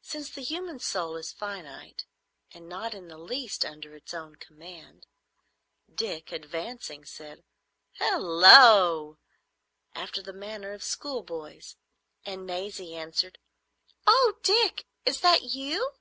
[0.00, 2.06] Since the human soul is finite
[2.52, 5.08] and not in the least under its own command,
[5.92, 7.42] Dick, advancing, said
[7.94, 9.16] "Halloo!"
[9.92, 11.74] after the manner of schoolboys,
[12.24, 13.40] and Maisie answered,
[14.06, 15.94] "Oh, Dick, is that you?"